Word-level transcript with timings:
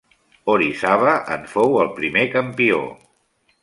Orizaba 0.53 1.13
en 1.37 1.45
fou 1.53 1.79
el 1.85 1.95
primer 2.01 2.27
campió. 2.39 2.85